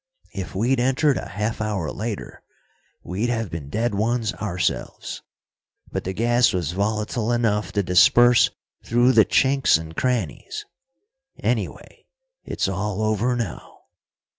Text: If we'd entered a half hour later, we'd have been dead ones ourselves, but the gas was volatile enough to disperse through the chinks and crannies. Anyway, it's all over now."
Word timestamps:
If 0.33 0.55
we'd 0.55 0.79
entered 0.79 1.17
a 1.17 1.27
half 1.27 1.61
hour 1.61 1.91
later, 1.91 2.41
we'd 3.03 3.29
have 3.29 3.51
been 3.51 3.69
dead 3.69 3.93
ones 3.93 4.33
ourselves, 4.33 5.21
but 5.91 6.05
the 6.05 6.13
gas 6.13 6.53
was 6.53 6.71
volatile 6.71 7.31
enough 7.31 7.71
to 7.73 7.83
disperse 7.83 8.49
through 8.83 9.11
the 9.11 9.25
chinks 9.25 9.77
and 9.79 9.95
crannies. 9.95 10.65
Anyway, 11.37 12.07
it's 12.43 12.67
all 12.67 13.03
over 13.03 13.35
now." 13.35 13.81